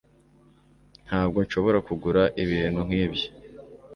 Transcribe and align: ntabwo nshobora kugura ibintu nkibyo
ntabwo 1.07 1.37
nshobora 1.45 1.79
kugura 1.87 2.23
ibintu 2.43 2.79
nkibyo 2.87 3.27